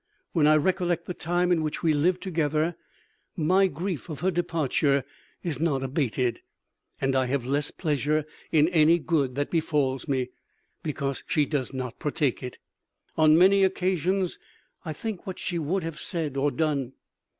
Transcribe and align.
When 0.31 0.47
I 0.47 0.57
recollect 0.57 1.05
the 1.05 1.13
time 1.13 1.51
in 1.51 1.61
which 1.61 1.83
we 1.83 1.93
lived 1.93 2.23
together, 2.23 2.75
my 3.37 3.67
grief 3.67 4.09
of 4.09 4.21
her 4.21 4.31
departure 4.31 5.03
is 5.43 5.59
not 5.59 5.83
abated; 5.83 6.41
and 6.99 7.15
I 7.15 7.27
have 7.27 7.45
less 7.45 7.69
pleasure 7.69 8.25
in 8.51 8.67
any 8.69 8.97
good 8.97 9.35
that 9.35 9.51
befalls 9.51 10.07
me, 10.07 10.31
because 10.81 11.21
she 11.27 11.45
does 11.45 11.71
not 11.71 11.99
partake 11.99 12.41
it. 12.41 12.57
On 13.15 13.37
many 13.37 13.63
occasions, 13.63 14.39
I 14.83 14.91
think 14.91 15.27
what 15.27 15.37
she 15.37 15.59
would 15.59 15.83
have 15.83 15.99
said 15.99 16.35
or 16.35 16.49
done. 16.49 16.93